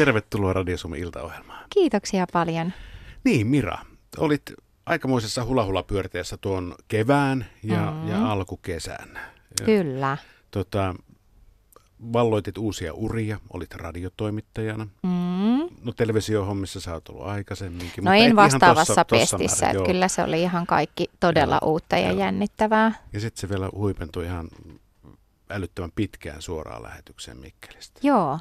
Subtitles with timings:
[0.00, 1.64] Tervetuloa Radio Suomen iltaohjelmaan.
[1.70, 2.72] Kiitoksia paljon.
[3.24, 3.78] Niin, Mira,
[4.18, 4.42] olit
[4.86, 8.08] aikamoisessa hulahula-pyörteessä tuon kevään ja, mm.
[8.08, 9.20] ja alkukesän.
[9.64, 10.16] Kyllä.
[10.50, 10.94] Tota,
[12.12, 14.84] valloitit uusia uria, olit radiotoimittajana.
[15.02, 15.76] Mm.
[15.84, 18.04] No televisiohommissa sä oot ollut aikaisemminkin.
[18.04, 21.58] No mutta en vastaavassa tossa, pestissä, tossa määrin, että kyllä se oli ihan kaikki todella
[21.62, 22.20] Joo, uutta ja joo.
[22.20, 22.92] jännittävää.
[23.12, 24.48] Ja sitten se vielä huipentui ihan
[25.50, 28.00] älyttömän pitkään suoraan lähetykseen Mikkelistä.
[28.02, 28.38] Joo,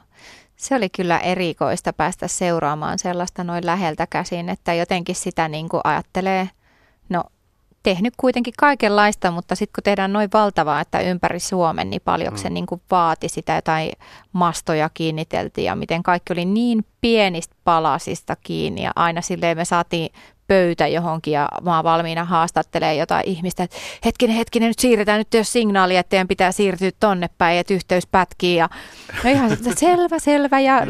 [0.60, 5.82] se oli kyllä erikoista päästä seuraamaan sellaista noin läheltä käsin, että jotenkin sitä niin kuin
[5.84, 6.50] ajattelee,
[7.10, 7.24] no
[7.84, 12.42] tehnyt kuitenkin kaikenlaista, mutta sitten kun tehdään noin valtavaa, että ympäri Suomen, niin paljonko mm.
[12.42, 13.92] se niin kuin vaati sitä jotain
[14.34, 20.10] mastoja kiinniteltiin ja miten kaikki oli niin pienistä palasista kiinni ja aina silleen me saatiin
[20.50, 25.34] pöytä johonkin ja mä oon valmiina haastattelee jotain ihmistä, että hetkinen, hetkinen, nyt siirretään, nyt
[25.34, 28.70] jos signaali, että teidän pitää siirtyä tonne päin, että yhteys pätkii ja
[29.24, 30.82] no ihan että selvä, selvä ja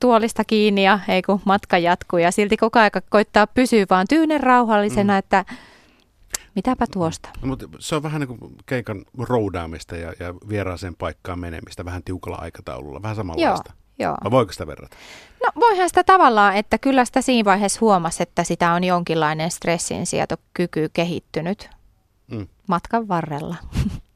[0.00, 4.40] tuolista kiinni ja ei kun matka jatkuu ja silti koko ajan koittaa pysyä vaan tyynen
[4.40, 5.18] rauhallisena, mm.
[5.18, 5.44] että
[6.54, 7.28] mitäpä tuosta.
[7.42, 12.02] No, mutta se on vähän niin kuin keikan roudaamista ja, ja vieraaseen paikkaan menemistä vähän
[12.04, 13.72] tiukalla aikataululla, vähän samanlaista.
[13.72, 13.85] Joo.
[13.98, 14.96] Vai voiko sitä verrata?
[15.44, 20.90] No voihan sitä tavallaan, että kyllä sitä siinä vaiheessa huomasi, että sitä on jonkinlainen stressinsietokyky
[20.92, 21.70] kehittynyt
[22.30, 22.46] Mm.
[22.66, 23.56] matkan varrella.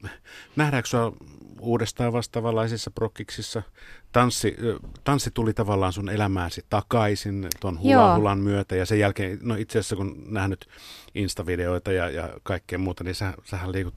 [0.55, 1.13] Nähdäänkö sinua
[1.59, 3.63] uudestaan vastaavanlaisissa prokkiksissa?
[4.11, 4.57] Tanssi,
[5.03, 8.01] tanssi tuli tavallaan sun elämääsi takaisin tuon Joo.
[8.03, 10.67] hula-hulan myötä ja sen jälkeen, no itse asiassa kun nähnyt
[11.15, 13.93] Insta-videoita ja, ja kaikkea muuta, niin sä, sähän liikut,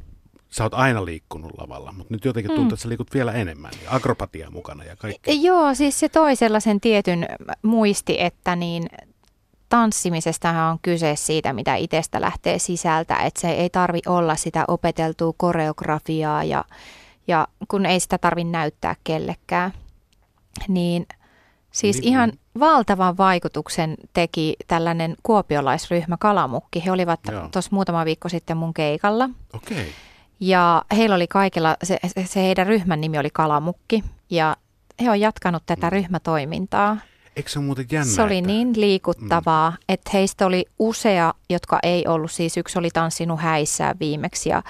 [0.55, 2.73] sä oot aina liikkunut lavalla, mutta nyt jotenkin tuntuu, Mm.
[2.75, 5.35] että sä liikut vielä enemmän ja akrobatia mukana ja kaikkea.
[5.41, 7.27] Joo, siis se toi sellaisen tietyn
[7.63, 8.87] muisti, että niin
[9.69, 15.33] tanssimisestahan on kyse siitä, mitä itsestä lähtee sisältä, että se ei tarvi olla sitä opeteltua
[15.37, 16.65] koreografiaa ja,
[17.27, 19.73] ja kun ei sitä tarvi näyttää kellekään,
[20.69, 21.07] niin
[21.71, 26.85] siis Niin, ihan valtavan vaikutuksen teki tällainen kuopiolaisryhmä Kalamukki.
[26.85, 27.21] He olivat
[27.53, 29.31] tuossa muutama viikko sitten mun keikalla.
[29.55, 29.77] Okei.
[29.81, 29.93] Okay.
[30.41, 34.57] Ja heillä oli kaikilla, se, se- heidän ryhmän nimi oli Kalamukki ja
[35.03, 36.97] he on jatkanut tätä ryhmätoimintaa.
[37.37, 38.13] Eikö se muuten jännä?
[38.13, 39.77] Se oli että- niin liikuttavaa, mm.
[39.89, 44.63] että heistä oli usea, jotka ei ollut, siis yksi oli tanssinut häissään viimeksi ja,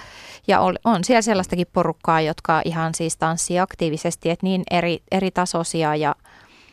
[0.47, 5.31] ja ol- on siellä sellaistakin porukkaa, jotka ihan siis tanssii aktiivisesti, että niin eri, eri
[5.31, 6.17] tasoisia ja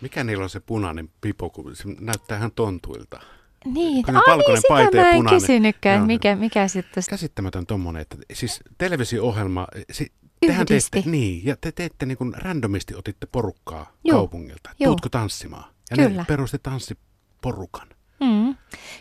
[0.01, 3.19] Mikä niillä on se punainen pipo, kun se näyttää ihan tontuilta.
[3.65, 5.41] Niin, ai valkoinen niin, sitä paita mä en punainen.
[5.41, 6.05] kysynytkään, Joo.
[6.05, 10.11] mikä, mikä sitten Käsittämätön tommonen, että siis televisio-ohjelma, si,
[10.47, 14.17] tehän teette, niin, ja te teette niin kuin randomisti otitte porukkaa Joo.
[14.17, 14.69] kaupungilta.
[14.79, 14.87] Joo.
[14.89, 15.65] Tuutko tanssimaan?
[15.91, 16.21] Ja Kyllä.
[16.21, 17.87] ne perusti tanssiporukan.
[18.19, 18.55] Mm.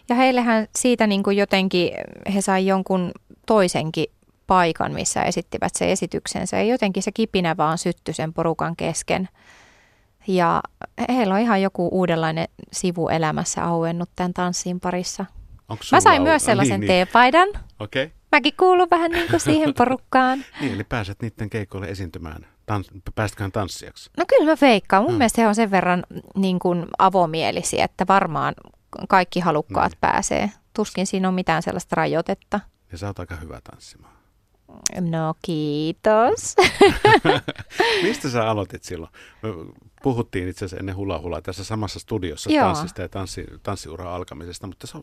[0.09, 1.91] Ja heillehän siitä niin kuin jotenkin,
[2.35, 3.13] he sai jonkun
[3.47, 4.07] toisenkin
[4.47, 6.57] paikan, missä esittivät se esityksensä.
[6.57, 9.29] Ja jotenkin se kipinä vaan syttyi sen porukan kesken.
[10.37, 10.61] Ja
[11.09, 15.25] heillä on ihan joku uudenlainen sivu elämässä auennut tämän tanssin parissa.
[15.93, 17.49] Mä sain ollut- myös sellaisen niin, teepaidan.
[17.49, 17.61] Niin.
[17.81, 18.05] Okei.
[18.05, 18.17] Okay.
[18.33, 20.45] Mäkin kuulun vähän niin kuin siihen porukkaan.
[20.61, 22.47] Niin, eli pääset niiden keikoille esiintymään.
[22.67, 24.11] Tans, päästköhän tanssijaksi?
[24.19, 25.03] No kyllä mä veikkaan.
[25.03, 25.19] Mun Mm.
[25.19, 26.03] mielestä he on sen verran
[26.37, 28.55] niin kuin avomielisiä, että varmaan
[29.09, 29.99] kaikki halukkaat Mm.
[30.01, 30.51] pääsee.
[30.75, 32.61] Tuskin siinä on mitään sellaista rajoitetta.
[32.93, 34.13] Ja sä oot aika hyvä tanssimaan.
[35.01, 36.57] No kiitos.
[38.03, 39.13] Mistä sä aloitit silloin?
[39.43, 39.49] Me
[40.03, 42.67] puhuttiin itse asiassa ennen hula hulaa tässä samassa studiossa Joo.
[42.67, 44.99] tanssista ja tanssi, tanssiuran alkamisesta, mutta sä,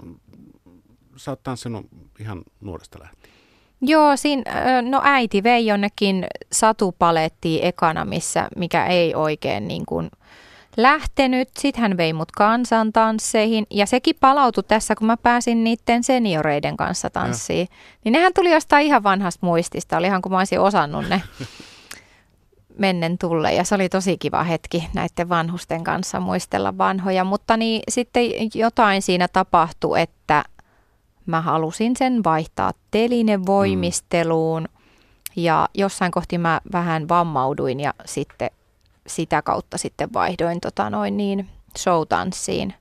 [1.15, 1.85] sä oot tanssinut
[2.19, 3.33] ihan nuoresta lähtien.
[3.81, 4.43] Joo, siinä,
[4.77, 10.09] ö, no äiti vei jonnekin satupalettiin ekana, missä, mikä ei oikein niin kuin
[10.77, 11.49] lähtenyt.
[11.59, 13.67] Sitten hän vei mut kansantansseihin.
[13.69, 17.67] Ja sekin palautui tässä, kun mä pääsin niiden senioreiden kanssa tanssiin.
[18.03, 21.21] Niin nehän tuli jostain ihan vanhasta muistista, oli ihan kuin mä olisin osannut ne
[22.77, 23.53] mennen tulle.
[23.53, 28.23] Ja se oli tosi kiva hetki näiden vanhusten kanssa muistella vanhoja, mutta niin sitten
[28.55, 30.43] jotain siinä tapahtui, että
[31.25, 34.67] mä halusin sen vaihtaa telinevoimisteluun.
[35.35, 38.49] Ja jossain kohti mä vähän vammauduin ja sitten
[39.07, 42.73] sitä kautta sitten vaihdoin tota noin niin showtanssiin.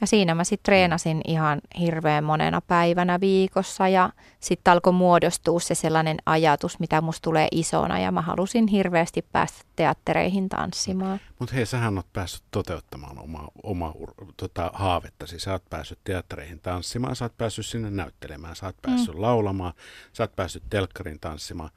[0.00, 4.10] Ja siinä mä sitten treenasin ihan hirveän monena päivänä viikossa ja
[4.40, 9.64] sitten alkoi muodostua se sellainen ajatus, mitä musta tulee isona ja mä halusin hirveästi päästä
[9.76, 11.20] teattereihin tanssimaan.
[11.38, 13.94] Mutta hei, sähän oot päässyt toteuttamaan omaa oma,
[14.36, 15.38] tota, haavettasi.
[15.38, 19.22] Sä oot päässyt teattereihin tanssimaan, sä oot päässyt sinne näyttelemään, sä oot päässyt mm.
[19.22, 19.72] laulamaan,
[20.12, 21.70] sä oot päässyt telkkarin tanssimaan.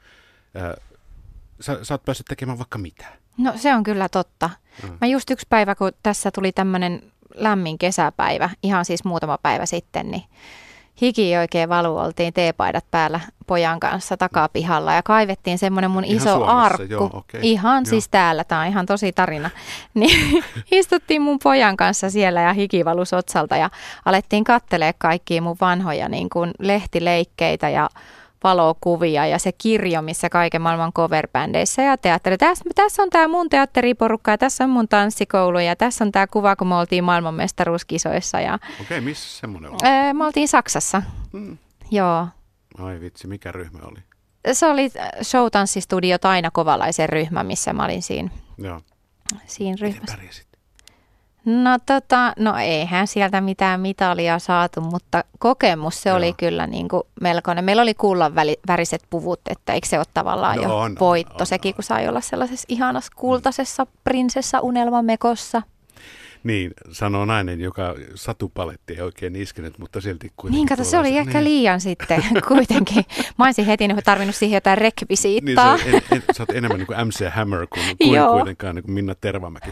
[1.60, 3.06] Sä, sä oot päässyt tekemään vaikka mitä.
[3.40, 4.50] No se on kyllä totta.
[4.84, 4.98] Mm.
[5.02, 7.02] Mä just yksi päivä, kun tässä tuli tämmöinen
[7.36, 10.24] lämmin kesäpäivä, ihan siis muutama päivä sitten, niin
[11.02, 16.36] hiki oikein valu, oltiin teepaidat päällä pojan kanssa takapihalla ja kaivettiin semmoinen mun Ihan iso
[16.36, 16.84] Suomessa, arkku.
[16.90, 17.40] joo, okei.
[17.44, 17.90] Ihan Joo.
[17.90, 19.50] siis täällä, tämä on ihan tosi tarina.
[19.94, 23.70] Niin istuttiin mun pojan kanssa siellä ja hiki valui sotsalta ja
[24.06, 27.90] alettiin kattelee kaikkia mun vanhoja niin kuin lehtileikkeitä ja
[28.44, 32.38] valokuvia ja se kirjo, missä kaiken maailman coverbändeissä ja teatteri.
[32.38, 36.28] Tässä, tässä on tämä mun teatteriporukka ja tässä on mun tanssikoulu ja tässä on tämä
[36.28, 39.78] kuva, kun me oltiin maailmanmestaruuskisoissa ja Okei, missä semmoinen on?
[39.84, 41.02] ää, me oltiin Saksassa.
[41.34, 41.58] Mm.
[41.92, 42.28] Joo.
[42.80, 44.00] Ai vitsi, mikä ryhmä oli?
[44.54, 44.90] Se oli
[45.24, 48.82] showtanssistudio Taina Kovalaisen ryhmä, missä mä olin siinä, Joo.
[49.46, 50.16] siinä Miten ryhmässä.
[50.18, 50.48] pärjäsit?
[51.50, 56.18] No tota, no eihän sieltä mitään mitalia saatu, mutta kokemus se Joo.
[56.18, 57.66] oli kyllä niin kuin melkoinen.
[57.66, 61.36] Meillä oli kullan väli, väriset puvut, että eikö se ole tavallaan No jo on, voitto
[61.40, 61.76] on, sekin, on.
[61.76, 65.62] kun sai olla sellaisessa ihanassa kultaisessa prinsessa unelmamekossa.
[66.44, 70.58] Niin, sanoo nainen, joka satupaletti ei oikein iskenyt, mutta silti kuitenkin.
[70.58, 71.44] Niin kato, se oli ehkä niin.
[71.44, 73.06] liian sitten kuitenkin.
[73.38, 75.78] Mä olisin heti nyt tarvinnut siihen jotain Niin, rekvisiittaa.
[75.78, 78.32] se, en, en, sä oot enemmän niin kuin MC Hammer kuin, kuin Joo.
[78.34, 79.70] kuitenkaan niin kuin Minna Tervamäki.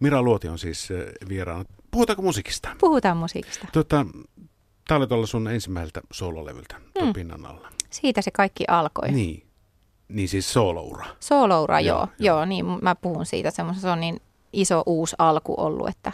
[0.00, 1.64] Mira Luoti on siis äh, vieraana.
[1.90, 2.68] Puhutaanko musiikista?
[2.80, 3.66] Puhutaan musiikista.
[3.72, 4.06] Tota,
[4.88, 7.12] Tämä oli tuolla sun ensimmäiseltä soololevyltä, Mm.
[7.12, 7.68] pinnan alla.
[7.90, 9.10] Siitä se kaikki alkoi.
[9.12, 9.46] Niin.
[10.08, 11.04] Niin siis sooloura.
[11.20, 12.44] Sooloura, joo, Joo, joo, joo.
[12.44, 13.50] niin mä puhun siitä.
[13.50, 14.20] Semmoinen, se on niin
[14.54, 16.12] iso uusi alku ollut, että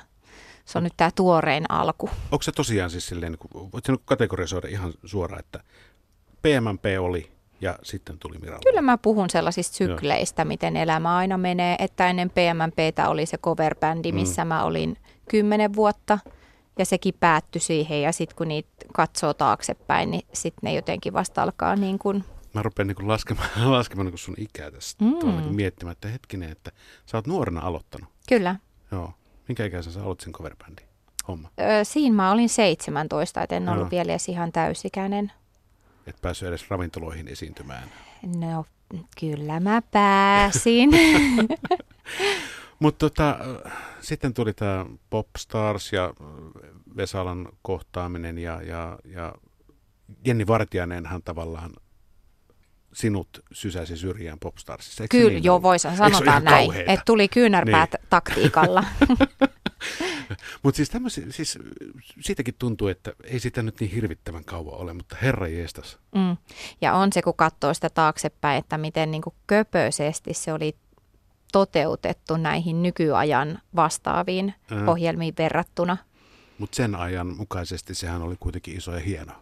[0.64, 2.10] se on nyt tämä tuorein alku.
[2.32, 5.60] Onko se tosiaan siis silleen, niin kuin, voit sä nyt kategorisoida ihan suoraan, että
[6.42, 8.68] PMMP oli ja sitten tuli Mira Luoti?
[8.68, 14.12] Kyllä mä puhun sellaisista sykleistä, miten elämä aina menee, että ennen PMMPtä oli se coverbändi,
[14.12, 14.96] missä mä olin
[15.28, 16.18] kymmenen vuotta
[16.78, 21.42] ja sekin päättyi siihen ja sitten kun niitä katsoo taaksepäin, niin sitten ne jotenkin vasta
[21.42, 22.24] alkaa niin kuin,
[22.54, 25.06] Mä rupean niin laskemaan, laskemaan niin sun ikää tässä Mm.
[25.06, 25.36] mm.
[25.40, 26.72] niin miettimään, että hetkinen, että
[27.06, 28.08] sä oot nuorena aloittanut.
[28.28, 28.56] kyllä.
[28.92, 29.14] Joo.
[29.48, 30.86] Minkä ikäisen sä aloitit sen coverbändin
[31.28, 31.50] homma?
[31.60, 33.90] Ö, siinä mä olin 17, et en ollut Joo.
[33.90, 35.32] vielä edes ihan täysikäinen.
[36.06, 37.88] Et päässyt edes ravintoloihin esiintymään.
[38.36, 38.64] No,
[39.20, 40.90] kyllä mä pääsin.
[42.78, 43.38] Mutta tota,
[44.00, 46.14] sitten tuli tämä Popstars ja
[46.96, 49.34] Vesalan kohtaaminen ja, ja, ja
[50.26, 51.70] Jenni Vartiainenhan tavallaan
[52.92, 55.04] sinut sysäsi syrjään Popstarsissa.
[55.04, 58.06] Eikö Kyllä, niin joo, sanotaan ihan näin, että tuli kyynärpäät Niin.
[58.10, 58.84] taktiikalla.
[60.62, 61.58] Mutta siis, tämmösi, siis
[62.20, 65.98] siitäkin tuntuu, että ei sitä nyt niin hirvittävän kauan ole, mutta herra jestas.
[66.14, 66.36] Mm.
[66.80, 70.76] Ja on se, kun katsoo sitä taaksepäin, että miten niin kuin köpöisesti se oli
[71.52, 74.84] toteutettu näihin nykyajan vastaaviin Ää.
[74.86, 75.96] ohjelmiin verrattuna.
[76.58, 79.32] Mutta sen ajan mukaisesti sehän oli kuitenkin iso ja hieno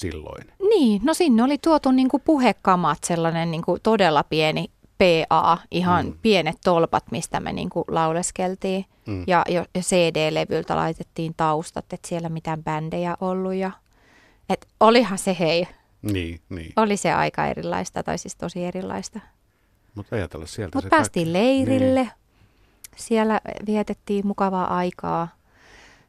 [0.00, 0.44] silloin.
[0.68, 6.06] Niin, no sinne oli tuotu niin kuin puhekamat, sellainen niin kuin todella pieni PA, ihan
[6.06, 6.18] Mm.
[6.22, 8.84] pienet tolpat, mistä me niin kuin lauleskeltiin.
[9.06, 9.24] Mm.
[9.26, 13.54] Ja, ja CD-levyltä laitettiin taustat, että siellä mitään bändejä ollut.
[13.54, 13.70] Ja,
[14.48, 15.66] et olihan se hei,
[16.02, 16.72] Niin, niin.
[16.76, 19.20] oli se aika erilaista, tai siis tosi erilaista.
[19.94, 22.10] Mutta ajatella sieltä Mutta se päästiin kaikki- leirille, Niin.
[22.96, 25.28] siellä vietettiin mukavaa aikaa.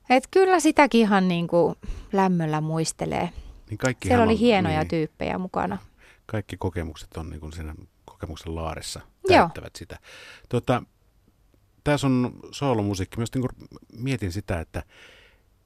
[0.09, 1.75] Et kyllä sitäkin ihan niin kuin
[2.13, 3.29] lämmöllä muistelee.
[3.71, 5.77] Niin kaikkihan Siellä oli on- hienoja niin, tyyppejä mukana.
[6.25, 7.75] Kaikki kokemukset on niin kuin siinä
[8.05, 9.37] kokemuksen laarissa Joo.
[9.39, 9.99] täyttävät sitä.
[10.49, 10.83] Tota,
[11.83, 13.17] tässä on soolomusiikki.
[13.17, 14.83] Myös niin kuin mietin sitä, että,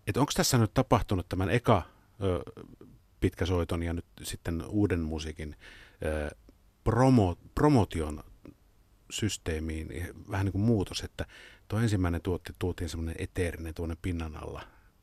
[0.08, 1.82] että onko tässä nyt tapahtunut tämän eka
[2.24, 2.44] ö,
[3.20, 5.56] pitkäsoiton ja nyt sitten uuden musiikin
[6.06, 6.36] ö,
[6.84, 8.24] promo, promotion
[9.12, 9.88] systeemiin
[10.32, 11.26] vähän niin kuin muutos, että
[11.68, 14.62] tuo ensimmäinen tuotti, tuotiin semmoinen eteerinen tuonne pinnan alla,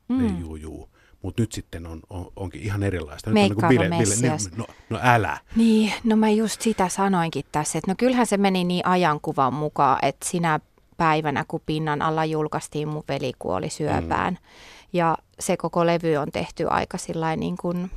[0.09, 0.15] mm.
[0.21, 0.39] Mm.
[0.39, 0.89] juu, juu.
[1.23, 3.29] Mutta nyt sitten on, on, onkin ihan erilaista.
[3.29, 4.49] Nyt Meikkaava on niin kuin Messias.
[4.57, 5.37] no, no älä.
[5.55, 9.99] Niin, no mä just sitä sanoinkin tässä, että no kyllähän se meni niin ajankuvan mukaan,
[10.01, 10.59] että sinä
[10.97, 14.33] päivänä, kun pinnan alla julkaistiin, mun veli kuoli syöpään.
[14.33, 14.47] Mm.
[14.93, 17.91] Ja se koko levy on tehty aika sillain niin kuin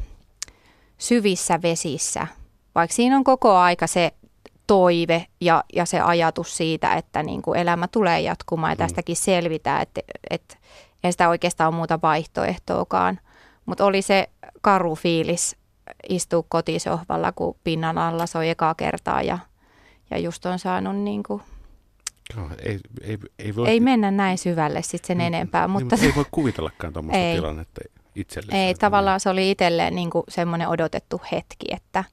[0.99, 2.27] syvissä vesissä,
[2.75, 4.13] vaikka siinä on koko aika se
[4.67, 9.83] toive ja, ja se ajatus siitä, että niin kuin elämä tulee jatkumaan ja tästäkin selvitään,
[9.83, 10.57] että, että
[11.07, 13.19] ei sitä oikeastaan ole muuta vaihtoehtoakaan.
[13.67, 14.29] Mutta oli se
[14.61, 15.57] karu fiilis
[16.09, 19.39] istua kotisohvalla, kun pinnan alla soi ekaa kertaa ja,
[20.11, 21.43] ja just on saanut, niin kuin,
[22.37, 26.07] Joo, ei, ei, ei, voi, ei mennä näin syvälle sit sen enempää, niin, mutta mutta
[26.07, 27.35] ei voi kuvitellakaan tuommoista Ei.
[27.35, 27.81] tilannetta
[28.15, 28.57] itsellensä.
[28.57, 32.05] ei tavallaan se oli itselleen niin semmoinen odotettu hetki, että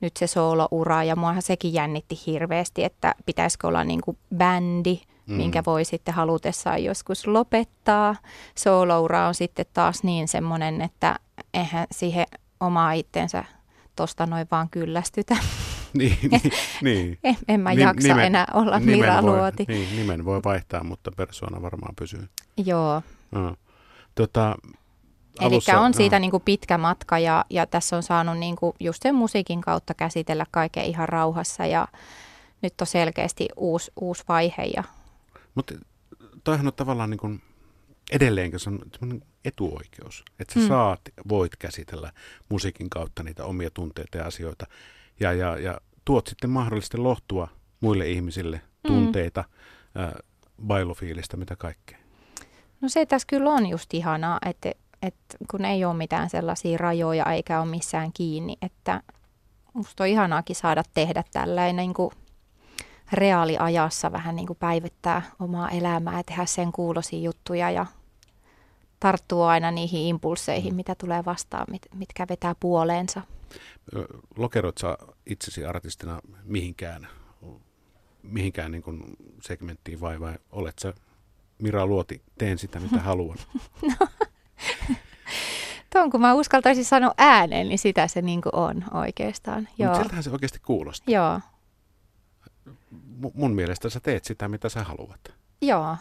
[0.00, 5.34] nyt se sooloura ja muahan sekin jännitti hirveästi, että pitäisikö olla niin kuin bändi, Mm.
[5.34, 8.16] minkä voi sitten halutessaan joskus lopettaa.
[8.54, 11.18] Sooloura on sitten taas niin semmoinen, että
[11.54, 12.26] eihän siihen
[12.60, 13.44] omaa itsensä
[13.96, 15.36] tosta noin vaan kyllästytä.
[15.98, 16.18] niin,
[16.82, 17.18] niin.
[17.24, 19.64] En, en mä jaksa nimen- enää olla Mira voi, Luoti.
[19.68, 22.28] Niin, nimen voi vaihtaa, mutta persoona varmaan pysyy.
[22.56, 23.02] Joo.
[23.30, 23.56] No.
[24.14, 24.56] Tota,
[25.40, 29.02] Eli on siitä niin kuin pitkä matka ja, ja tässä on saanut niin kuin just
[29.02, 31.88] sen musiikin kautta käsitellä kaiken ihan rauhassa ja
[32.62, 34.64] nyt on selkeästi uusi, uusi vaihe.
[34.76, 34.84] Ja...
[35.54, 35.74] Mutta
[36.44, 37.42] toihan on tavallaan niin kuin
[38.12, 40.68] edelleenkin se on etuoikeus, että sä mm.
[40.68, 42.12] saat, voit käsitellä
[42.48, 44.66] musiikin kautta niitä omia tunteita ja asioita
[45.20, 47.48] ja, ja, ja tuot sitten mahdollisesti lohtua
[47.80, 48.88] muille ihmisille, mm.
[48.88, 49.44] tunteita,
[49.94, 50.04] mm.
[50.04, 50.12] äh,
[50.66, 51.98] bailofiilistä, mitä kaikkea.
[52.80, 57.32] No se tässä kyllä on just ihanaa, että, että kun ei ole mitään sellaisia rajoja
[57.32, 59.02] eikä ole missään kiinni, että
[59.72, 62.10] musta on ihanaakin saada tehdä tällainen niin kuin
[63.14, 67.86] reaaliajassa vähän niin kuin päivittää omaa elämää ja tehdä sen kuulosia juttuja ja
[69.00, 73.22] tarttua aina niihin impulseihin, mitä tulee vastaan, mit, mitkä vetää puoleensa.
[74.36, 77.08] Lokeroit sä itsesi artistina mihinkään,
[78.22, 79.02] mihinkään niin kuin
[79.42, 80.94] segmenttiin vai, vai olet sä
[81.58, 83.38] Mira Luoti, teen sitä mitä haluan?
[83.82, 84.06] no.
[85.92, 89.68] Tuon kun mä uskaltaisin sanoa ääneen, niin sitä se niin kuin on oikeastaan.
[89.78, 91.14] Mutta siltähän se oikeasti kuulostaa.
[91.14, 91.40] Joo.
[93.34, 95.20] Mun mielestä sä teet sitä, mitä sä haluat.
[95.62, 95.96] Joo.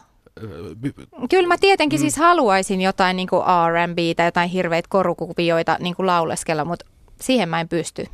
[1.30, 2.02] Kyllä mä tietenkin mm.
[2.02, 3.30] siis haluaisin jotain niin
[3.70, 6.86] R&B tai jotain hirveitä korukuvioita niin kuin lauleskella, mutta
[7.22, 8.06] siihen mä en pysty.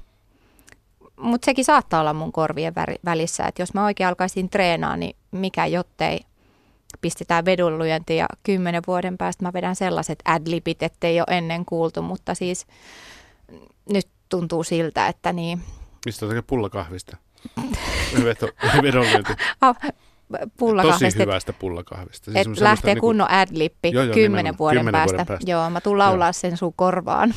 [1.20, 2.74] Mutta sekin saattaa olla mun korvien
[3.06, 6.20] välissä, että jos mä oikein alkaisin treenaa, niin mikä jottei
[7.02, 12.36] pistetään vedunluenti ja kymmenen vuoden päästä mä vedän sellaiset adlibit, ettei ole ennen kuultu, mutta
[12.36, 12.68] siis
[13.90, 15.62] nyt tuntuu siltä, että niin.
[16.06, 17.18] Mistä on pullakahvista?
[18.84, 19.34] Vedonlyönti
[20.58, 21.06] pullakahvista.
[21.06, 22.32] Tosi hyvästä pullakahvista.
[22.32, 25.14] Siis että lähtee niinku, kunnon adlippi kymmenen vuoden, kymmenen päästä.
[25.14, 25.52] vuoden päästä.
[25.52, 26.34] Joo, mä tuun laulaa joo.
[26.34, 27.34] sen sun korvaan.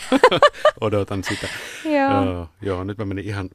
[0.80, 1.48] Odotan sitä.
[1.84, 2.24] joo.
[2.24, 2.48] joo.
[2.62, 3.48] Joo, nyt mä menin ihan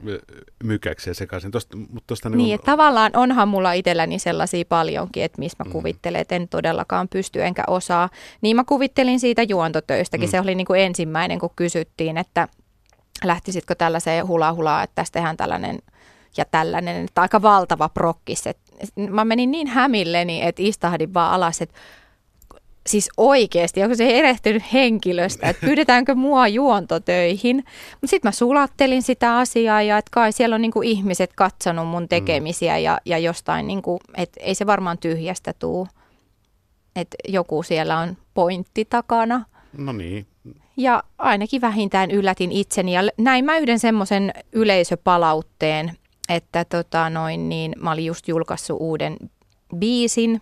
[0.64, 1.50] mykäksi ja sekaisin.
[1.50, 5.64] Tosta, mutta tosta niin, niin että tavallaan onhan mulla itselläni sellaisia paljonkin, että missä mä
[5.64, 5.72] mm.
[5.72, 8.08] kuvittelen, että en todellakaan pysty enkä osaa.
[8.40, 10.28] Niin mä kuvittelin siitä juontotöistäkin.
[10.28, 10.30] Mm.
[10.30, 12.48] Se oli niin kuin ensimmäinen, kun kysyttiin, että
[13.24, 15.78] lähtisitkö tällaiseen hula hulaa, että tästä tehdään tällainen–
[16.36, 18.46] ja tällainen, että aika valtava prokkis.
[18.46, 18.58] Et
[19.10, 21.78] mä menin niin hämilleni, että istahdin vaan alas, että
[22.86, 27.56] siis oikeasti, onko se erehtynyt henkilöstä, että pyydetäänkö mua juontotöihin.
[27.90, 32.08] Mutta sitten mä sulattelin sitä asiaa ja että kai siellä on niinku ihmiset katsonut mun
[32.08, 35.88] tekemisiä ja, ja jostain, niinku, että ei se varmaan tyhjästä tuu.
[36.96, 39.44] Että joku siellä on pointti takana.
[39.78, 40.26] No niin.
[40.76, 45.96] Ja ainakin vähintään yllätin itseni ja näin mä yhden semmoisen yleisöpalautteen,
[46.28, 49.16] että tota noin, niin mä olin just julkaissut uuden
[49.76, 50.40] biisin,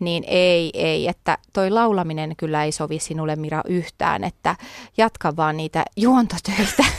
[0.00, 4.56] niin ei, ei, että toi laulaminen kyllä ei sovi sinulle Mira yhtään, että
[4.96, 6.84] jatka vaan niitä juontotöitä.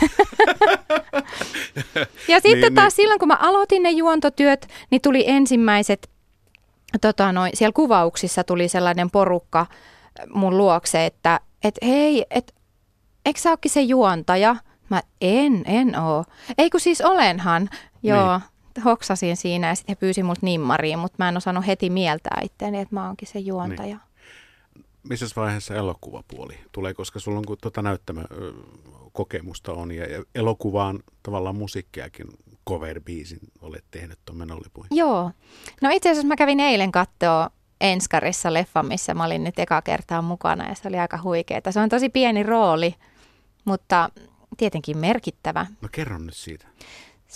[2.27, 3.03] ja sitten niin, taas niin.
[3.03, 6.09] silloin, kun mä aloitin ne juontotyöt, niin tuli ensimmäiset,
[7.01, 9.65] tota noin, siellä kuvauksissa tuli sellainen porukka
[10.33, 12.55] mun luokse, että et hei, et,
[13.25, 14.55] eikö sä se juontaja?
[14.89, 16.25] Mä en, en oo.
[16.57, 17.69] Ei kun siis olenhan.
[18.03, 18.83] Joo, niin.
[18.83, 22.79] hoksasin siinä ja sitten he pyysi mut nimmariin, mutta mä en osannut heti mieltää itseäni,
[22.79, 23.97] että mä oonkin se juontaja.
[23.97, 24.13] Niin.
[25.09, 30.05] Missä vaiheessa elokuvapuoli tulee, koska sulla on tuota näyttämökokemusta on ja
[30.35, 32.27] elokuvaan tavallaan musiikkiakin
[32.69, 34.87] cover-biisin olet tehnyt tuon menolipuin.
[34.91, 35.31] Joo.
[35.81, 37.49] No itse asiassa mä kävin eilen katsoa
[37.83, 41.71] Enskarissa leffa, missä mä olin nyt eka kertaa mukana ja se oli aika huikeeta.
[41.71, 42.95] Se on tosi pieni rooli,
[43.65, 44.09] mutta
[44.57, 45.65] tietenkin merkittävä.
[45.81, 46.67] No kerro nyt siitä.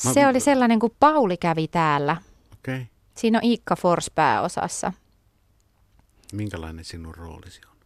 [0.06, 0.14] Mä...
[0.14, 2.18] Se oli sellainen, kun Pauli kävi täällä.
[2.60, 2.86] Okay.
[3.16, 4.94] Siinä on Iikka Fors pääosassa.
[6.34, 7.78] Minkälainen sinun roolisi on?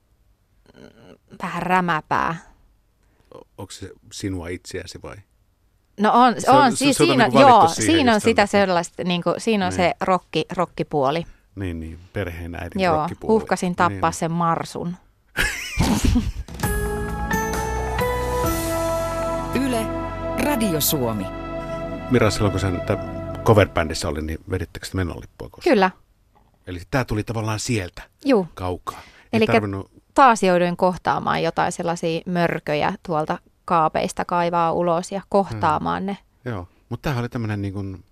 [1.44, 2.36] Vähän rämäpää.
[3.58, 5.16] onko se sinua itseäsi vai?
[6.00, 9.36] No on, se, on, siis se, siinä, niin joo, siinä on sitä sellaista, niin kuin,
[9.42, 9.78] siinä on niin.
[9.78, 11.26] se rokki, rokkipuoli.
[11.56, 14.20] Niin, niin, perheen äidin Joo, uhkasin tappaa niin.
[14.20, 14.96] sen Marsun.
[19.66, 19.86] Yle,
[20.44, 21.26] Radio Suomi.
[22.12, 22.82] Mira, silloin kun sen
[23.44, 25.74] cover-bändissä oli, niin vedittekö sitä menolippua koskaan?
[25.74, 25.92] Kyllä.
[26.68, 28.48] Eli tämä tuli tavallaan sieltä Juu.
[28.54, 29.00] kaukaa.
[29.34, 29.92] Eli tarvinnut...
[30.14, 36.08] taas jouduin kohtaamaan jotain sellaisia mörköjä tuolta kaapeista kaivaa ulos ja kohtaamaan hmm.
[36.08, 36.18] ne.
[36.46, 38.04] Joo, mutta tämä oli tämmöinen niin kuin,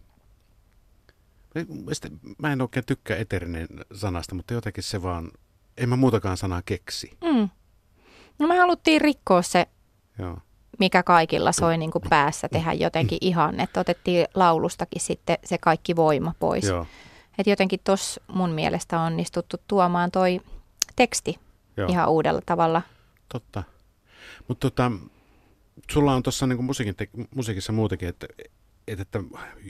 [2.37, 5.31] mä en oikein tykkää eterinen sanasta, mutta jotenkin se vaan,
[5.77, 7.17] en mä muutakaan sanaa keksi.
[7.23, 7.49] Mm.
[8.39, 9.67] No me haluttiin rikkoa se
[10.19, 10.37] Joo
[10.79, 15.95] mikä kaikilla soi niin kuin päässä tehdä jotenkin ihan, että otettiin laulustakin sitten se kaikki
[15.95, 16.63] voima pois.
[16.63, 16.85] Joo.
[17.37, 20.41] Et jotenkin tuossa mun mielestä on onnistuttu tuomaan toi
[20.95, 21.39] teksti
[21.77, 21.87] Joo.
[21.89, 22.81] ihan uudella tavalla.
[23.33, 23.63] Totta.
[24.47, 24.91] Mutta tota,
[25.91, 28.27] sulla on tuossa niin musiikin te- musiikissa muutenkin, että,
[28.91, 29.23] että, että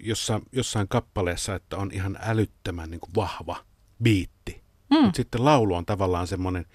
[0.03, 3.65] jossa, jossain kappaleessa, että on ihan älyttömän niin kuin vahva
[4.03, 4.63] biitti.
[4.89, 5.01] Mm.
[5.01, 6.65] Mutta sitten laulu on tavallaan semmoinen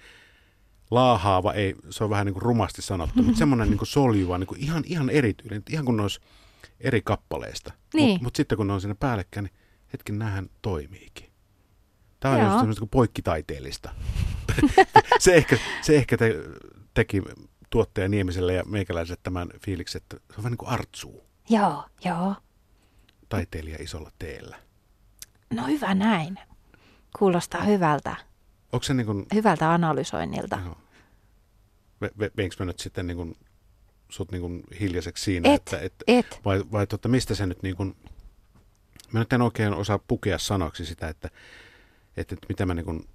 [0.91, 4.47] laahaava, ei, se on vähän niin kuin rumasti sanottu, mutta semmoinen niin kuin soljuva, niin
[4.47, 6.19] kuin ihan, ihan erityinen, ihan kuin ne olisi
[6.79, 7.73] eri kappaleista.
[7.93, 8.09] Niin.
[8.09, 9.53] Mutta mut sitten kun ne on siinä päällekkäin, niin
[9.93, 11.31] hetken nähän toimiikin.
[12.19, 12.47] Tämä on Joo.
[12.47, 13.89] just semmoista kuin poikkitaiteellista.
[15.19, 16.35] se ehkä, se ehkä te,
[16.93, 17.21] teki
[17.69, 22.35] tuottaja Niemiselle ja meikäläiselle tämän fiiliksen, että se on vähän niin kuin artsuu, Joo, joo.
[23.29, 24.57] taiteilija isolla teellä.
[25.53, 26.39] No hyvä näin.
[27.19, 28.15] Kuulostaa hyvältä,
[28.71, 30.59] Onko se niin kuin, hyvältä analysoinnilta.
[30.65, 30.77] Joo.
[32.01, 33.35] Ve, ve, veinkö mä nyt sitten niin kuin,
[34.09, 36.39] sut niin kuin hiljaiseksi siinä, Et, että, että et.
[36.45, 37.95] vai, vai totta, mistä se nyt niin kuin,
[39.11, 41.29] mä nyt en oikein osaa pukea sanoksi sitä, että,
[42.17, 43.07] että, että mitä mä niin kuin,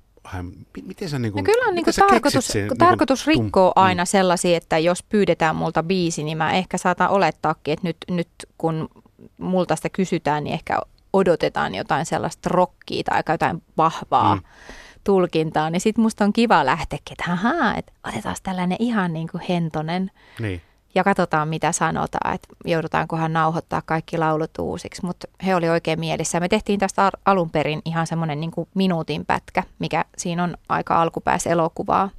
[0.42, 3.26] mi- miten sä niin kuin, No kyllä on sä keksit tarkoitus, sen, niin tarkoitus tum-
[3.28, 3.82] rikkoa mm.
[3.82, 8.28] aina sellaisia, että jos pyydetään multa biisi, niin mä ehkä saatan olettaakin, että nyt, nyt
[8.58, 8.88] kun
[9.38, 10.80] multa sitä kysytään, niin ehkä
[11.12, 14.42] odotetaan jotain sellaista rockia tai jotain vahvaa Mm.
[15.04, 19.42] tulkintaa, niin sit musta on kiva lähteäkin, että ahaa, että otetaan tällainen ihan niin kuin
[19.48, 20.10] hentonen
[20.40, 20.62] Niin,
[20.94, 26.40] ja katsotaan mitä sanotaan, että joudutaankohan nauhoittaa kaikki laulut uusiksi, mutta he oli oikein mielissä.
[26.40, 31.02] Me tehtiin tästä al- alun perin ihan semmoinen niin minuutin pätkä, mikä siinä on aika
[31.02, 32.10] alkupäässä elokuvaa.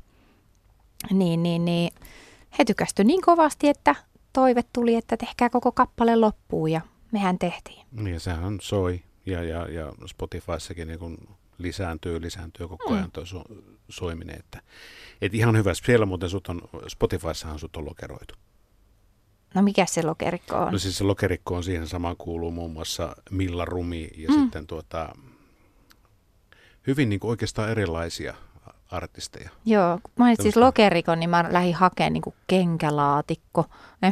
[1.11, 1.93] Niin, niin, niin
[2.59, 3.95] he tykästy niin kovasti, että
[4.33, 7.85] toive tuli, että tehkää koko kappale loppuun ja mehän tehtiin.
[7.91, 11.17] niin sehän soi ja, ja, ja Spotifyssakin niin kuin
[11.57, 12.95] lisääntyy, lisääntyy koko Mm.
[12.95, 13.43] ajan tuo so,
[13.89, 14.61] soiminen, että,
[15.21, 15.73] että ihan hyvä.
[15.73, 18.35] Siellä muuten sut on, Spotifyssahan sut on lokeroitu.
[19.53, 20.71] No mikä se lokerikko on?
[20.71, 24.33] No siis se lokerikko on siihen samaan kuuluu muun muassa Milla Rumi ja Mm.
[24.41, 25.15] sitten tuota,
[26.87, 28.33] hyvin niin kuin oikeastaan erilaisia
[28.91, 29.49] artisteja.
[29.65, 33.65] Joo, kun mainitsit siis lokerikon, niin mä lähdin hakemaan niin kuin kenkälaatikko.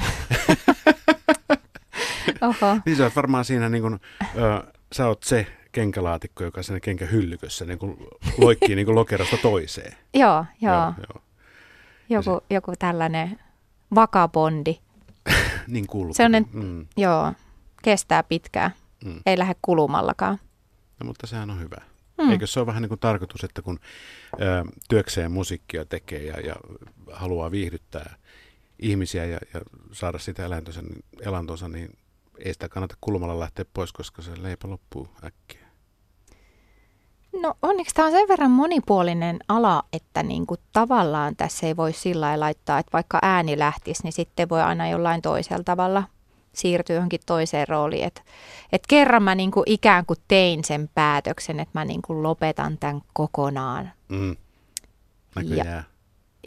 [2.42, 2.78] Oho.
[2.86, 4.00] Niin sä oot varmaan siinä niin kuin,
[4.38, 7.98] ö, sä oot se kenkälaatikko, joka siinä kenkähyllykössä niin kuin
[8.38, 9.94] loikkii niin kuin lokerosta toiseen.
[10.14, 10.94] Joo, joo.
[10.98, 11.22] joo.
[12.10, 13.40] Joku, joku tällainen
[13.96, 14.80] vakabondi.
[15.70, 16.14] Niin kuuluu.
[16.14, 17.34] Sellainen- Mm, Joo,
[17.84, 18.72] kestää pitkään.
[19.06, 19.20] mm.
[19.26, 20.40] Ei lähde kulumallakaan.
[21.00, 21.78] No, mutta sehän on hyvä.
[22.18, 22.24] Mm.
[22.26, 22.32] Mm.
[22.32, 23.80] Eikö se ole vähän niin kuin tarkoitus, että kun
[24.34, 26.56] ö, työkseen musiikkia tekee ja, ja
[27.12, 28.16] haluaa viihdyttää
[28.80, 31.98] ihmisiä ja, ja saada sitä elantonsa, niin- elantonsa, niin
[32.46, 35.69] ei sitä kannata kulmalla lähteä pois, koska se leipä loppuu äkkiä.
[37.42, 41.94] No onneksi tämä on sen verran monipuolinen ala, että niin kuin tavallaan tässä ei voi
[41.94, 46.04] sillä lailla laittaa, että vaikka ääni lähtisi, niin sitten voi aina jollain toisella tavalla
[46.54, 48.04] siirtyä johonkin toiseen rooliin.
[48.04, 48.24] Et,
[48.72, 52.78] et kerran mä niin kuin ikään kuin tein sen päätöksen, että mä niin kuin lopetan
[52.78, 53.92] tämän kokonaan.
[54.10, 54.36] Mm.
[55.36, 55.84] Näköjään.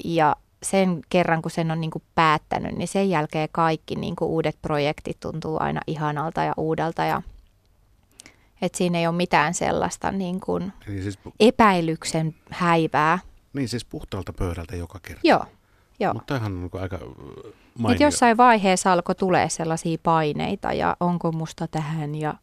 [0.05, 4.29] Ja sen kerran, kun sen on niin kuin päättänyt, niin sen jälkeen kaikki niin kuin
[4.29, 7.05] uudet projektit tuntuu aina ihanalta ja uudelta.
[7.05, 7.23] Ja,
[8.63, 13.19] että siinä ei ole mitään sellaista niin kuin Niin, siis, pu- epäilyksen häivää.
[13.53, 15.21] niin siis puhtaalta pöydältä joka kerta.
[15.25, 15.45] Joo,
[16.01, 16.13] joo.
[16.15, 18.07] Mutta tämähän on niin kuin aika ö, Et mainio.
[18.07, 22.35] jossain vaiheessa alkoi tulee sellaisia paineita ja onko musta tähän ja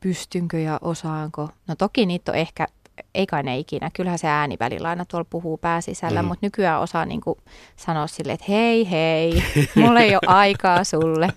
[0.00, 1.48] pystynkö ja osaanko.
[1.66, 2.66] No toki niitä on ehkä,
[3.14, 6.28] ei kai ne ikinä, kyllähän se ääni välillä aina tuolla puhuu pääsisällä, Mm.
[6.28, 7.38] mutta nykyään osaa niin kuin
[7.76, 9.42] sanoa silleen, että hei hei,
[9.76, 11.28] mulla ei ole aikaa sulle.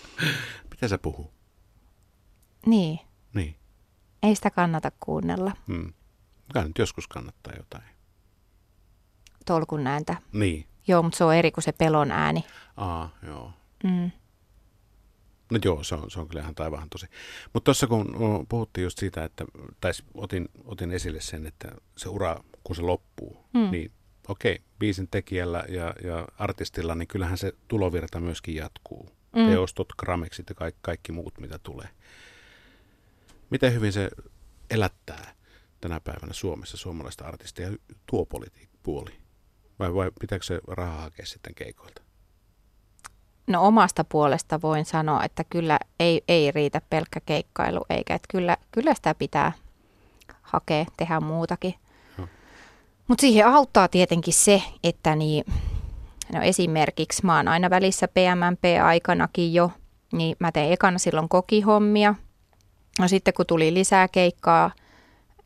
[0.70, 1.30] Mitä se puhuu?
[2.66, 3.00] Niin.
[4.24, 5.92] Ei sitä kannata kuunnella Mm.
[6.54, 7.84] Kai nyt joskus kannattaa jotain.
[9.46, 10.16] tolkun ääntä.
[10.32, 10.66] Niin.
[10.86, 12.44] Joo, mutta se on eri kuin se pelon ääni.
[12.76, 13.52] Aa, joo.
[13.84, 14.10] Mm.
[15.52, 17.06] No joo, se on, se on kyllä ihan taivaan tosi.
[17.52, 18.16] Mutta tuossa kun
[18.48, 19.44] puhuttiin just siitä, että,
[19.80, 23.70] tai otin, otin esille sen, että se ura, kun se loppuu, Mm.
[23.70, 23.92] niin
[24.28, 29.08] okei, biisin tekijällä ja, ja artistilla, niin kyllähän se tulovirta myöskin jatkuu.
[29.36, 29.46] Mm.
[29.46, 31.88] Teostot, grameksit ja kaikki, kaikki muut, mitä tulee.
[33.54, 34.10] Miten hyvin se
[34.70, 35.32] elättää
[35.80, 37.68] tänä päivänä Suomessa suomalaista artistia
[38.06, 39.10] tuo politiikpuoli?
[39.78, 42.02] Vai, vai pitääkö se rahaa hakea sitten keikoilta?
[43.46, 48.56] No omasta puolesta voin sanoa, että kyllä ei, ei riitä pelkkä keikkailu, eikä että kyllä,
[48.70, 49.52] kyllä sitä pitää
[50.42, 51.74] hakea, tehdä muutakin.
[53.08, 55.44] Mutta siihen auttaa tietenkin se, että niin,
[56.32, 59.70] no esimerkiksi mä oon aina välissä PMMP-aikanakin jo,
[60.12, 62.14] niin mä tein ekana silloin kokihommia.
[62.98, 64.70] No sitten kun tuli lisää keikkaa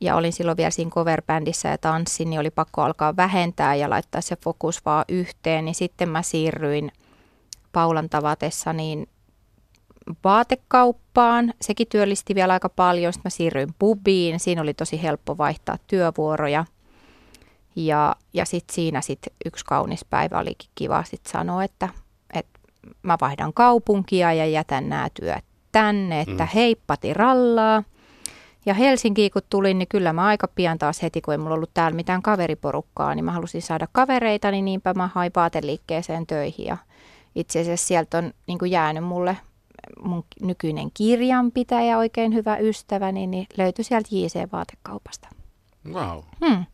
[0.00, 4.20] ja olin silloin vielä siinä coverbändissä ja tanssin, niin oli pakko alkaa vähentää ja laittaa
[4.20, 6.92] se fokus vaan yhteen, niin sitten mä siirryin
[7.72, 9.08] Paulan tavatessa niin
[10.24, 11.54] vaatekauppaan.
[11.61, 13.12] Sekin työllisti vielä aika paljon.
[13.12, 14.40] Sitten mä siirryin pubiin.
[14.40, 16.64] Siinä oli tosi helppo vaihtaa työvuoroja.
[17.76, 21.88] Ja, ja sitten siinä sit yksi kaunis päivä olikin kiva sit sanoa, että,
[22.34, 22.58] että
[23.02, 25.44] mä vaihdan kaupunkia ja jätän nämä työt
[25.82, 26.48] tänne, että Mm.
[26.54, 27.82] heippati rallaa.
[28.66, 31.70] Ja Helsinkiin kun tulin, niin kyllä mä aika pian taas heti, kun ei mulla ollut
[31.74, 36.66] täällä mitään kaveriporukkaa, niin mä halusin saada kavereita, niin niinpä mä hain vaateliikkeeseen töihin.
[36.66, 36.76] Ja
[37.34, 39.36] itse asiassa sieltä on niin kuin jäänyt mulle
[40.02, 45.28] mun nykyinen kirjanpitäjä, oikein hyvä ystäväni, niin löytyi sieltä JC-vaatekaupasta.
[45.92, 46.18] Wow.
[46.46, 46.64] Hmm.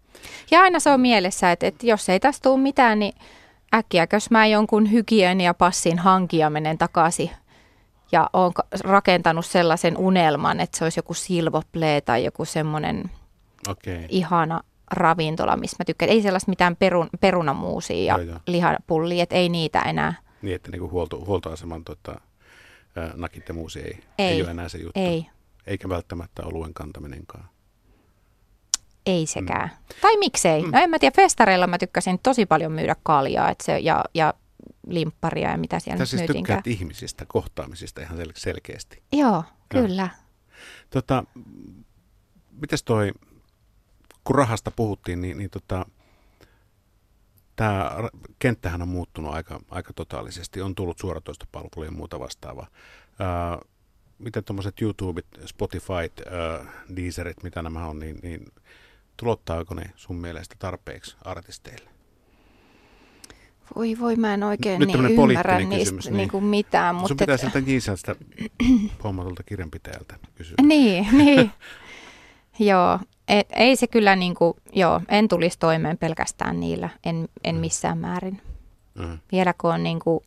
[0.51, 3.13] Ja aina se on mielessä, että, että jos ei tästä tule mitään, niin
[3.75, 7.31] äkkiäkös mä jonkun hygieniapassin hankia menen takaisin
[8.13, 13.11] ja olen rakentanut sellaisen unelman, että se olisi joku silvoplay tai joku semmoinen
[13.69, 14.07] okay.
[14.09, 16.11] ihana ravintola, missä mä tykkään.
[16.11, 20.15] Ei sellaista mitään perun, perunamuusia ja joo, lihapullia, että ei niitä enää.
[20.43, 22.21] Niin, että niinku huolto, huoltoaseman tota,
[23.15, 25.01] nakit ja muusi ei, ei, ei ole enää se juttu.
[25.01, 25.27] Ei.
[25.67, 27.49] Eikä välttämättä oluen kantaminenkaan.
[29.07, 29.69] Ei sekään.
[29.69, 30.01] Mm.
[30.01, 30.63] Tai miksei.
[30.63, 30.71] Mm.
[30.71, 34.35] No en mä tiedä, festareilla mä tykkäsin tosi paljon myydä kaljaa et se, ja, ja
[34.87, 36.63] limpparia ja mitä siellä siis myytinkään.
[36.63, 39.03] tykkäät ihmisistä, kohtaamisista ihan sel- selkeästi.
[39.13, 40.03] Joo, kyllä.
[40.03, 40.09] Ja.
[40.91, 41.25] Tota,
[42.61, 43.13] mites toi,
[44.25, 45.87] kun rahasta puhuttiin, niin, niin tota,
[47.57, 47.91] tämä
[48.39, 50.63] kenttähän on muuttunut aika, aika totaalisesti.
[50.63, 52.67] On tullut suoratoistopalveluja ja muuta vastaavaa.
[53.19, 53.59] Ää,
[54.19, 58.47] miten tuommoiset YouTubet, Spotifyt, ää, Deezerit, mitä nämä on, niin, niin
[59.17, 61.94] tulottaako ne sun mielestä tarpeeksi artisteille?
[63.77, 66.17] Voi voi, mä en oikein Nyt niin ymmärrä niistä kysymys, niin.
[66.17, 66.95] Niin kuin mitään.
[66.95, 68.17] Mutta sun pitää sieltä Giiseltä
[69.03, 70.55] pommatulta kirjanpitäjältä kysyä.
[70.63, 71.51] Niin, niin.
[72.59, 72.99] joo,
[73.29, 77.61] et, ei se kyllä niin kuin, joo, en tulisi toimeen pelkästään niillä, en, en mm.
[77.61, 78.43] missään määrin.
[78.95, 79.19] Mm.
[79.33, 80.21] Vielä kun on niin kuin,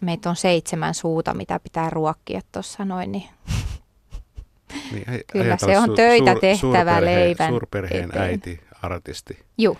[0.00, 3.28] meitä on seitsemän suuta, mitä pitää ruokkia tuossa noin, niin
[4.92, 7.48] niin, Kyllä se on su- töitä suur, tehtävä leivän.
[7.48, 8.22] Suurperheen eteen.
[8.24, 9.38] äiti, artisti.
[9.58, 9.76] Joo.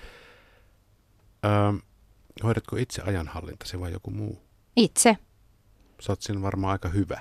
[2.44, 4.42] Hoidatko itse ajanhallintasi vai joku muu?
[4.76, 5.16] Itse.
[6.00, 7.20] Sä oot siinä varmaan aika hyvä.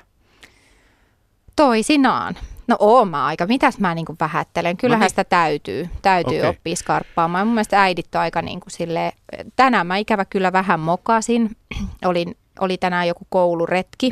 [1.56, 2.36] Toisinaan.
[2.68, 3.48] No oon mä aika.
[3.48, 4.78] Mitäs mä niinku vähättelen?
[4.78, 5.10] Kyllähän no niin.
[5.10, 6.50] sitä täytyy, täytyy okay.
[6.50, 7.48] oppia skarppaamaan.
[7.48, 9.14] Mun mielestä äidit on aika niinku sille
[9.56, 11.58] tänään mä ikävä kyllä vähän mokasin.
[12.06, 14.12] Olin, oli tänään joku kouluretki.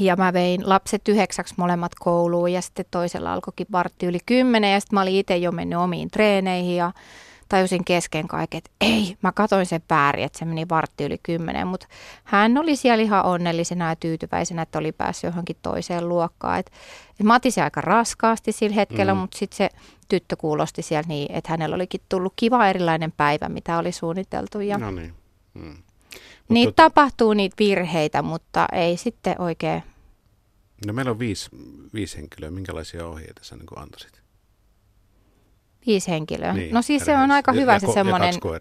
[0.00, 4.80] Ja mä vein lapset yhdeksäksi molemmat kouluun ja sitten toisella alkoikin vartti yli kymmenen ja
[4.80, 6.92] sitten mä olin itse jo mennyt omiin treeneihin ja
[7.48, 11.66] tajusin kesken kaiken, että ei, mä katoin sen väärin, että se meni vartti yli kymmenen,
[11.66, 11.86] mutta
[12.24, 16.58] hän oli siellä ihan onnellisena ja tyytyväisenä, että oli päässyt johonkin toiseen luokkaan.
[16.58, 16.70] Et,
[17.20, 19.20] et mä otin se aika raskaasti sillä hetkellä, mm.
[19.20, 19.68] mutta sitten se
[20.08, 24.60] tyttö kuulosti siellä niin, että hänellä olikin tullut kiva erilainen päivä, mitä oli suunniteltu.
[24.60, 25.14] Ja no niin.
[25.54, 25.76] Mm.
[26.48, 26.82] Niitä tota...
[26.82, 29.82] tapahtuu niitä virheitä, mutta ei sitten oikein.
[30.86, 31.50] No meillä on viisi,
[31.94, 32.50] viisi henkilöä.
[32.50, 34.25] Minkälaisia ohjeita sä niin antaisit?
[35.86, 36.52] Viisi henkilöä.
[36.52, 38.34] Niin, no siis se on aika hyvä ja, se semmoinen...
[38.44, 38.60] Ja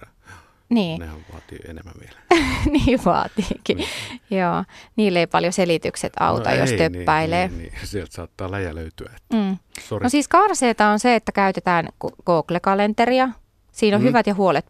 [0.70, 1.00] Niin.
[1.00, 2.46] Nehän vaatii enemmän vielä.
[2.74, 3.78] niin vaatiikin.
[3.78, 3.90] Niin.
[4.30, 4.64] Joo.
[4.96, 7.48] Niille ei paljon selitykset auta, no jos ei, töppäilee.
[7.48, 7.88] Niin, niin, niin.
[7.88, 9.12] Sieltä saattaa läjä löytyä.
[9.16, 9.36] Että...
[9.36, 9.58] Mm.
[10.04, 11.90] No siis karseeta on se, että käytetään
[12.26, 13.30] Google-kalenteria.
[13.72, 14.08] Siinä on mm.
[14.08, 14.66] hyvät ja huolet,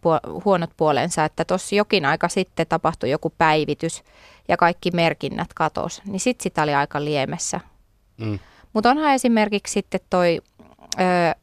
[0.46, 4.04] huonot puolensa, että tuossa jokin aika sitten tapahtui joku päivitys
[4.48, 7.60] ja kaikki merkinnät katos, niin sitten sitä oli aika liemessä.
[8.18, 8.40] Mm.
[8.74, 10.42] Mutta onhan esimerkiksi sitten toi
[11.00, 11.36] ö,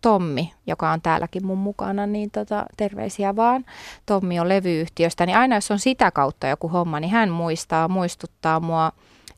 [0.00, 3.64] Tommi, joka on täälläkin mun mukana, niin tota, terveisiä vaan.
[4.06, 8.60] Tommi on levyyhtiöstä, niin aina jos on sitä kautta joku homma, niin hän muistaa, muistuttaa
[8.60, 8.92] mua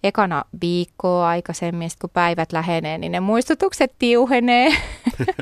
[0.05, 4.77] ekana viikkoa aikaisemmin, kun päivät lähenee, niin ne muistutukset tiuhenee.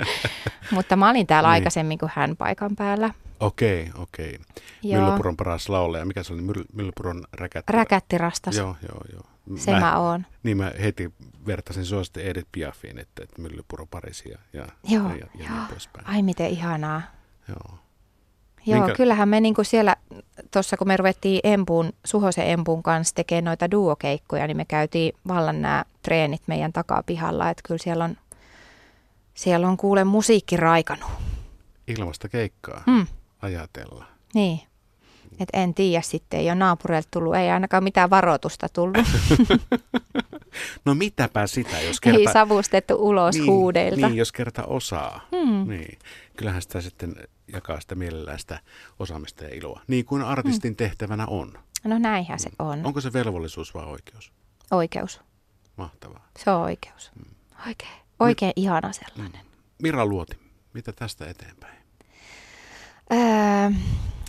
[0.71, 1.55] Mutta mä olin täällä niin.
[1.55, 3.11] aikaisemmin kuin hän paikan päällä.
[3.41, 4.39] Okei, okei.
[4.85, 6.05] Myllypuron paras laulaja.
[6.05, 6.43] Mikä se oli?
[6.73, 7.73] Myllypuron räkätti?
[7.73, 8.57] Räkättirastas.
[8.57, 9.23] Joo, joo, joo.
[9.57, 10.27] Se mä, mä oon.
[10.43, 11.13] Niin mä heti
[11.47, 15.47] vertasin sua sitten Edith Piafiin, että, että Myllypuro Parisi ja, ja, joo, ja, ja niin
[15.47, 15.59] joo.
[15.59, 16.07] niin poispäin.
[16.07, 17.03] Ai miten ihanaa.
[17.49, 17.79] Joo.
[18.67, 18.95] Joo, Minkä...
[18.97, 19.97] kyllähän me niinku siellä,
[20.51, 25.63] tuossa kun me ruvettiin Empuun, Suhosen Empun kanssa tekemään noita duokeikkoja, niin me käytiin vallan
[25.63, 28.17] nämä treenit meidän takapihalla, että kyllä siellä on,
[29.35, 31.11] siellä on kuule musiikki raikanut.
[31.87, 33.07] Ilmasta keikkaa mm.
[33.43, 34.05] ajatella.
[34.35, 34.61] Niin.
[35.39, 39.07] Et en tiedä sitten, ei ole naapureilta tullut, ei ainakaan mitään varoitusta tullut.
[40.85, 42.19] no mitäpä sitä, jos kerta...
[42.19, 44.07] Ei savustettu ulos niin, huudeilta.
[44.09, 45.29] Niin, jos kerta osaa.
[45.37, 45.69] Hmm.
[45.69, 45.99] Niin.
[46.37, 47.15] Kyllähän sitä sitten
[47.53, 48.61] jakaa sitä mielellään sitä
[48.99, 50.77] osaamista ja iloa, niin kuin artistin hmm.
[50.77, 51.53] tehtävänä on.
[51.85, 52.55] No näinhän se mm.
[52.59, 52.87] on.
[52.87, 54.33] Onko se velvollisuus vai oikeus?
[54.71, 55.21] Oikeus.
[55.77, 56.29] Mahtavaa.
[56.39, 57.11] Se on oikeus.
[57.15, 57.35] Hmm.
[57.67, 57.91] Oikein,
[58.21, 59.41] oikein Mi- ihana sellainen.
[59.41, 59.51] Hmm.
[59.83, 60.39] Mira Luoti,
[60.73, 61.81] mitä tästä eteenpäin?
[63.13, 63.71] Öö,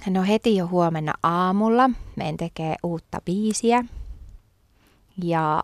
[0.09, 3.83] No heti jo huomenna aamulla meidän tekee uutta biisiä.
[5.23, 5.63] Ja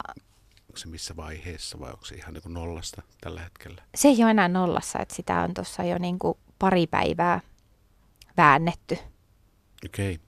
[0.62, 3.82] onko se missä vaiheessa vai onko se ihan niin kuin nollasta tällä hetkellä?
[3.96, 7.40] Se ei ole enää nollassa, että sitä on tuossa jo niin kuin pari päivää
[8.38, 8.98] väännetty.
[9.86, 10.20] Okei.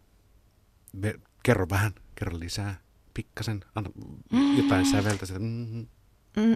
[0.98, 1.14] Okay.
[1.44, 2.76] Kerro vähän, kerro lisää,
[3.14, 3.90] pikkasen, anna
[4.58, 5.26] jotain säveltä.
[5.40, 5.88] Mm-hmm.
[6.36, 6.56] Mm,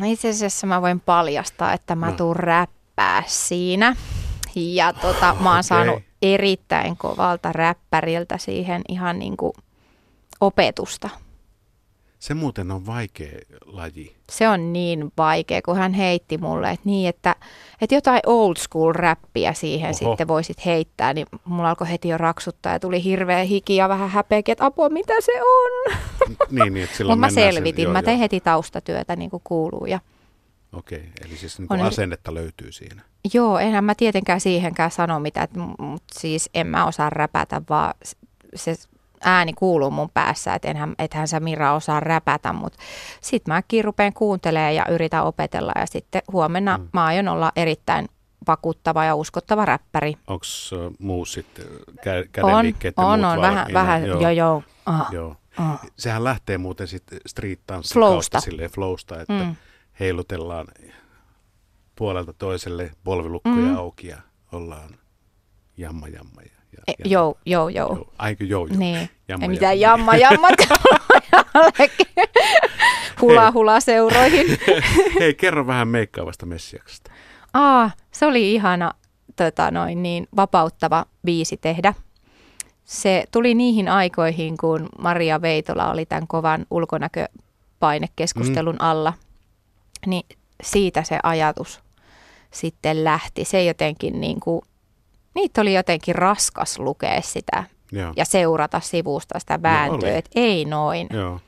[0.00, 2.16] No itse asiassa mä voin paljastaa, että mä No.
[2.16, 3.96] tuun räppää siinä.
[4.56, 5.62] Ja tota, mä oon Okei.
[5.62, 9.52] saanut erittäin kovalta räppäriltä siihen ihan niin kuin
[10.40, 11.10] opetusta.
[12.18, 14.16] Se muuten on vaikea laji.
[14.30, 17.36] Se on niin vaikea, kun hän heitti mulle, että niin, että,
[17.80, 19.98] että jotain old school räppiä siihen Oho.
[19.98, 24.10] Sitten voisit heittää, niin mulla alkoi heti jo raksuttaa ja tuli hirveä hiki ja vähän
[24.10, 25.94] häpeäkin, että apua, mitä se on?
[26.50, 30.00] niin, niin, että silloin mä selvitin, Sen, mä tein heti taustatyötä niin kuin kuuluu ja
[30.74, 33.02] Okei, eli siis niin On kuin eri- asennetta löytyy siinä.
[33.34, 37.94] Joo, enhän mä tietenkään siihenkään sano mitään, mutta siis en mä osaa räpätä, vaan
[38.54, 38.74] se
[39.24, 42.78] ääni kuuluu mun päässä, että enhän, ethän sä Mira osaa räpätä, mutta
[43.20, 46.88] sit mäkin rupean kuuntelemaan ja yritän opetella ja sitten huomenna Mm.
[46.92, 48.08] mä aion olla erittäin
[48.46, 50.14] vakuuttava ja uskottava räppäri.
[50.26, 50.44] Onko
[50.86, 54.62] uh, muu sitten kä- On, kädenliikkeet on, muut on, vähän, vähän, joo, joo.
[54.86, 55.36] Ah, joo.
[55.58, 55.80] ah.
[55.98, 58.30] Sehän lähtee muuten sitten street-tanssin Flowsta.
[58.32, 59.56] kautta silleen flowsta, että Mm.
[60.00, 60.66] Heilutellaan
[61.96, 63.76] puolelta toiselle polvilukkoja Mm.
[63.76, 64.18] auki ja
[64.52, 64.90] ollaan
[65.76, 66.42] jamma jamma.
[66.42, 67.94] Ja, ja, E, ja- Joo, joo, joo.
[67.94, 68.12] joo.
[68.18, 68.78] Aiko joo, joo.
[68.78, 69.10] Niin.
[69.28, 70.16] Jamma, Ei mitään jamma.
[70.16, 70.68] jamma, jamma.
[73.20, 74.46] hula hula seuroihin.
[75.20, 77.10] Hei, kerro vähän meikkaavasta Messiaksesta.
[77.54, 78.92] Aa, se oli ihana
[79.36, 81.94] tota noin, niin, vapauttava biisi tehdä.
[82.84, 89.12] Se tuli niihin aikoihin, kun Maria Veitola oli tämän kovan ulkonäköpainekeskustelun alla.
[90.06, 90.26] Niin
[90.62, 91.80] siitä se ajatus
[92.50, 93.44] sitten lähti.
[93.44, 94.62] Se jotenkin niin kuin,
[95.34, 98.12] niitä oli jotenkin raskas lukea sitä Joo.
[98.16, 100.18] ja seurata sivusta sitä vääntöä, oli.
[100.18, 101.06] että ei noin.
[101.12, 101.40] joo.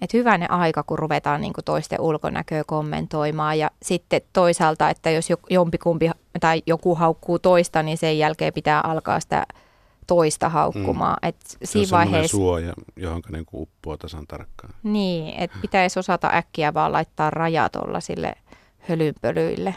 [0.00, 5.30] Että hyvänen aika, kun ruvetaan niin kuin toisten ulkonäköä kommentoimaan ja sitten toisaalta, että jos
[5.30, 9.46] jo- jompikumpi tai joku haukkuu toista, niin sen jälkeen pitää alkaa sitä
[10.06, 11.16] toista haukkumaan.
[11.22, 11.28] Mm.
[11.28, 14.74] Et Se on siinä vaiheessa, suoja, johon niin uppoo tasan tarkkaan.
[14.82, 18.34] niin, että pitäisi osata äkkiä vaan laittaa rajat olla sille
[18.78, 19.74] hölynpölyille.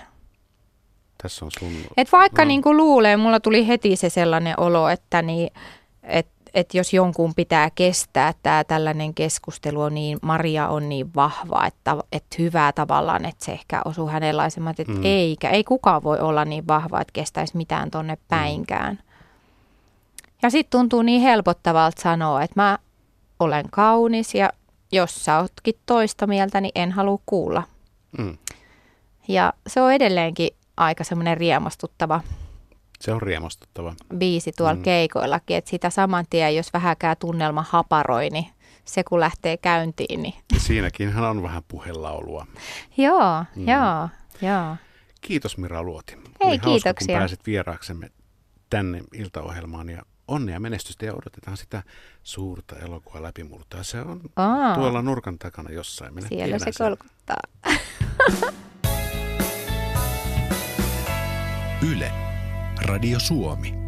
[1.24, 1.72] Tässä on sun...
[1.98, 2.48] Et vaikka No.
[2.48, 5.50] niin kuin luulee, mulla tuli heti se sellainen olo, että niin,
[6.04, 11.96] et, et jos jonkun pitää kestää tämä tällainen keskustelu, niin Maria on niin vahva, että,
[12.12, 14.98] että hyvää tavallaan, että se ehkä osuu hänenlaisemmat, että Mm.
[15.00, 15.06] mm.
[15.06, 19.00] eikä, ei kukaan voi olla niin vahva, että kestäisi mitään tonne päinkään.
[20.46, 22.78] Ja sitten tuntuu niin helpottavalta sanoa, että mä
[23.40, 24.50] olen kaunis ja
[24.92, 27.64] jos sä ootkin toista mieltä, niin en halua kuulla.
[28.18, 28.38] Mm.
[29.28, 32.22] Ja se on edelleenkin aika semmoinen riemastuttava
[33.00, 33.94] Se on riemastuttava.
[34.18, 34.82] biisi tuolla Mm.
[34.82, 38.46] keikoillakin, että sitä saman tien, jos vähäkään tunnelma haparoi, niin
[38.86, 42.48] se kun lähtee käyntiin, niin Siinäkin on vähän puhelaulua.
[42.98, 43.68] joo, Mm.
[43.68, 44.10] joo,
[44.42, 44.76] joo.
[45.22, 46.14] Kiitos Mira Luoti.
[46.16, 47.18] Oli Hei, hauska, kun kiitoksia.
[47.18, 48.10] pääsit vieraaksemme
[48.70, 51.84] tänne iltaohjelmaan ja onnea menestystä ja odotetaan sitä
[52.24, 53.84] suurta elokuva läpimurtoa.
[53.84, 56.14] Se on Aa, tuolla nurkan takana jossain.
[56.14, 56.74] Minä siellä se sen.
[56.88, 57.42] kolkuttaa.
[61.92, 62.12] Yle.
[62.86, 63.85] Radio Suomi.